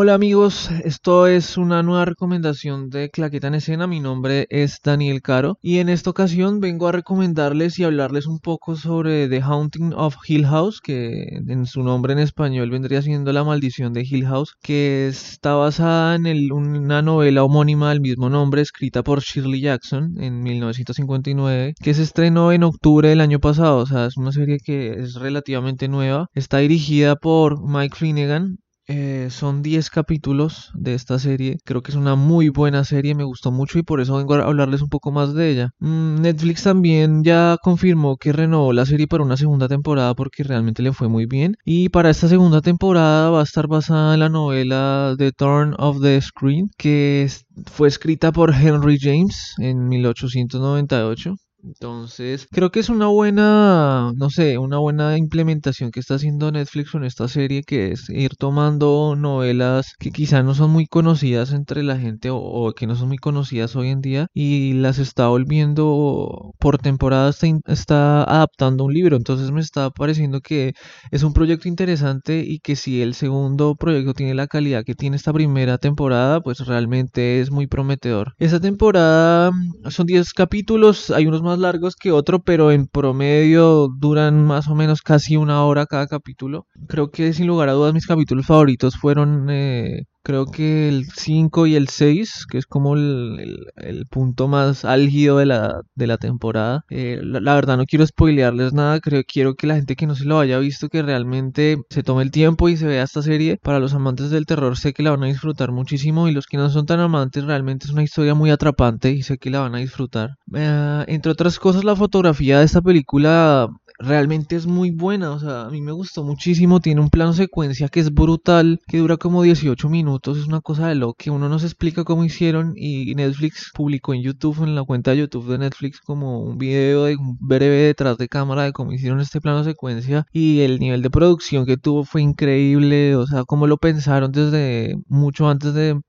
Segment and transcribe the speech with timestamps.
[0.00, 3.88] Hola amigos, esto es una nueva recomendación de Claqueta en Escena.
[3.88, 8.38] Mi nombre es Daniel Caro y en esta ocasión vengo a recomendarles y hablarles un
[8.38, 13.32] poco sobre The Haunting of Hill House, que en su nombre en español vendría siendo
[13.32, 18.62] La Maldición de Hill House, que está basada en una novela homónima del mismo nombre
[18.62, 23.78] escrita por Shirley Jackson en 1959, que se estrenó en octubre del año pasado.
[23.78, 26.28] O sea, es una serie que es relativamente nueva.
[26.34, 28.58] Está dirigida por Mike Finnegan
[28.88, 31.58] eh, son 10 capítulos de esta serie.
[31.64, 34.44] Creo que es una muy buena serie, me gustó mucho y por eso vengo a
[34.44, 35.70] hablarles un poco más de ella.
[35.78, 40.82] Mm, Netflix también ya confirmó que renovó la serie para una segunda temporada porque realmente
[40.82, 41.56] le fue muy bien.
[41.64, 46.00] Y para esta segunda temporada va a estar basada en la novela The Turn of
[46.00, 47.28] the Screen, que
[47.66, 51.36] fue escrita por Henry James en 1898.
[51.62, 56.92] Entonces, creo que es una buena, no sé, una buena implementación que está haciendo Netflix
[56.92, 61.82] con esta serie, que es ir tomando novelas que quizá no son muy conocidas entre
[61.82, 66.54] la gente o, que no son muy conocidas hoy en día y las está volviendo
[66.60, 67.30] por temporada,
[67.66, 69.16] está, adaptando un libro.
[69.16, 70.74] Entonces me está pareciendo que
[71.10, 75.16] es un proyecto interesante y que si el segundo proyecto tiene la calidad que tiene
[75.16, 78.34] esta primera temporada, pues realmente es muy prometedor.
[78.38, 79.50] Esta temporada
[79.88, 84.74] son 10 capítulos, hay unos más largos que otro, pero en promedio duran más o
[84.74, 86.66] menos casi una hora cada capítulo.
[86.88, 91.66] Creo que sin lugar a dudas mis capítulos favoritos fueron eh, creo que el 5
[91.68, 93.66] y el 6, que es como el,
[94.10, 96.84] punto más álgido de la, de la temporada.
[96.90, 100.26] Eh, la, verdad no quiero spoilearles nada, creo quiero que la gente que no se
[100.26, 103.58] lo haya visto que realmente se tome el tiempo y se vea esta serie.
[103.62, 106.58] Para los amantes del terror sé que la van a disfrutar muchísimo y los que
[106.58, 109.76] no son tan amantes realmente es una historia muy atrapante y sé que la van
[109.76, 110.36] a disfrutar.
[110.54, 115.62] Eh, entre otras cosas la fotografía de esta película realmente es muy buena, o sea,
[115.62, 119.42] a mí me gustó muchísimo, tiene un plano secuencia que es brutal, que dura como
[119.42, 123.14] 18 minutos, es una cosa de lo que uno no se explica cómo hicieron y
[123.14, 127.16] Netflix publicó en YouTube, en la cuenta de YouTube de Netflix, como un video de
[127.16, 131.10] un breve detrás de cámara de cómo hicieron este plano secuencia y el nivel de
[131.10, 136.00] producción que tuvo fue increíble, o sea, cómo lo pensaron desde mucho antes de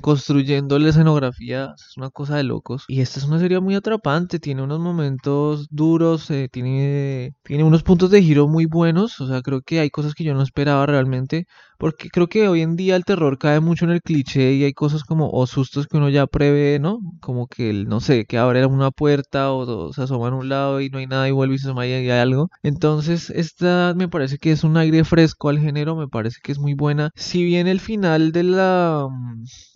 [0.00, 2.84] construyendo la escenografía es una cosa de locos.
[2.88, 7.82] Y esta es una serie muy atrapante tiene unos momentos duros eh, tiene tiene unos
[7.82, 10.86] puntos de giro muy buenos o sea creo que hay cosas que yo no esperaba
[10.86, 11.46] realmente
[11.78, 14.72] porque creo que hoy en día el terror cae mucho en el cliché y hay
[14.72, 18.38] cosas como o sustos que uno ya prevé no como que el no sé que
[18.38, 21.56] abre una puerta o, se asoma en un lado y no hay nada y vuelve
[21.56, 22.48] y se asoma y hay algo.
[22.62, 26.58] Entonces esta me parece que es un aire fresco al género me parece que es
[26.58, 27.10] muy buena.
[27.14, 29.08] Si bien el final de la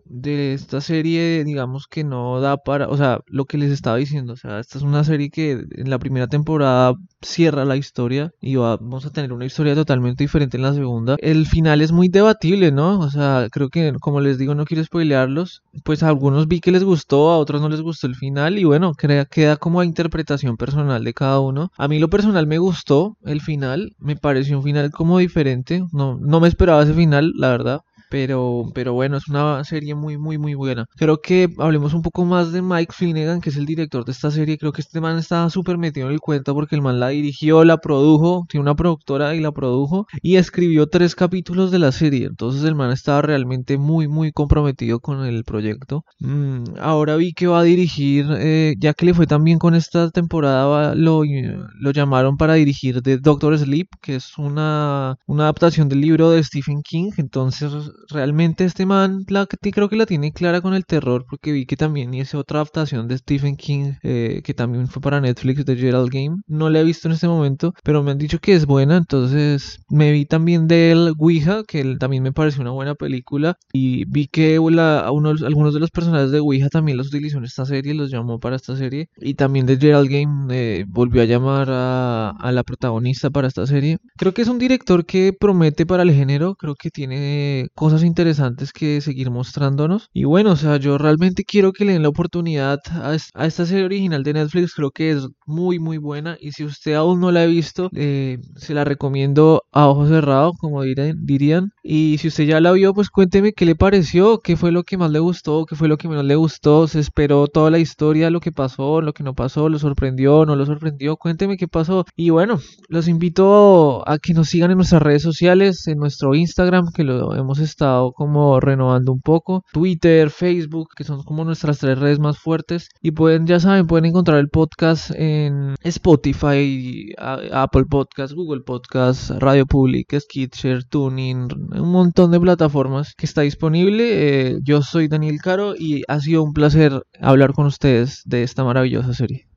[0.05, 4.33] de esta serie, digamos que no da para, o sea, lo que les estaba diciendo,
[4.33, 8.57] o sea, esta es una serie que en la primera temporada cierra la historia y
[8.57, 11.17] vamos a tener una historia totalmente diferente en la segunda.
[11.21, 12.99] El final es muy debatible, ¿no?
[13.01, 16.73] O sea, creo que, como les digo, no quiero spoilearlos, pues a algunos vi que
[16.73, 19.85] les gustó, a otros no les gustó el final y bueno, crea, queda como a
[19.85, 21.71] interpretación personal de cada uno.
[21.77, 26.19] A mí lo personal me gustó el final, me pareció un final como diferente, no,
[26.19, 27.81] no me esperaba ese final, la verdad.
[28.11, 30.87] Pero, pero bueno, es una serie muy, muy, muy buena.
[30.97, 34.33] Creo que hablemos un poco más de Mike Finnegan, que es el director de esta
[34.33, 34.59] serie.
[34.59, 37.65] Creo que este man estaba súper metido en el cuento porque el man la dirigió,
[37.65, 42.27] la produjo, tiene una productora y la produjo y escribió tres capítulos de la serie.
[42.27, 46.05] Entonces el man estaba realmente muy, muy comprometido con el proyecto.
[46.19, 49.75] Mm, ahora vi que va a dirigir, eh, ya que le fue tan bien con
[49.77, 55.89] esta temporada, lo, lo llamaron para dirigir The Doctor Sleep, que es una, una adaptación
[55.89, 57.13] del libro de Stephen King.
[57.17, 57.73] Entonces
[58.09, 61.77] realmente este man la, creo que la tiene clara con el terror porque vi que
[61.77, 66.11] también hice otra adaptación de Stephen King eh, que también fue para Netflix de Gerald
[66.11, 66.39] Game.
[66.47, 69.81] No la he visto en este momento, pero me han dicho que es buena, entonces
[69.89, 74.27] me vi también de El Ouija, que también me pareció una buena película y vi
[74.27, 78.39] que algunos de los personajes de Ouija también los utilizó en esta serie, los llamó
[78.39, 82.63] para esta serie y también de Gerald Game eh, volvió a llamar a, a la
[82.63, 83.99] protagonista para esta serie.
[84.17, 88.05] Creo que es un director que promete para el género, creo que tiene cosas cosas
[88.05, 90.11] interesantes que seguir mostrándonos.
[90.13, 93.85] Y bueno, o sea, yo realmente quiero que le den la oportunidad a, esta serie
[93.85, 94.75] original de Netflix.
[94.75, 96.37] Creo que es muy, muy buena.
[96.41, 100.55] Y si usted aún no la ha visto, eh, se la recomiendo a ojos cerrados,
[100.61, 101.73] como dirían.
[101.83, 104.97] Y si usted ya la vio, pues cuénteme qué le pareció, qué fue lo que
[104.97, 106.87] más le gustó, qué fue lo que menos le gustó.
[106.87, 110.55] Se esperó toda la historia, lo que pasó, lo que no pasó, lo sorprendió, no
[110.55, 111.17] lo sorprendió.
[111.17, 112.05] Cuénteme qué pasó.
[112.15, 116.93] Y bueno, los invito a que nos sigan en nuestras redes sociales, en nuestro Instagram,
[116.95, 119.65] que lo hemos estado estado como renovando un poco.
[119.73, 122.91] Twitter, Facebook, que son como nuestras tres redes más fuertes.
[123.01, 129.65] Y pueden, ya saben, pueden encontrar el podcast en Spotify, Apple Podcast, Google Podcast, Radio
[129.65, 134.51] Public, Skitcher, Tuning, un montón de plataformas que está disponible.
[134.51, 138.63] Eh, yo soy Daniel Caro y ha sido un placer hablar con ustedes de esta
[138.63, 139.50] maravillosa serie.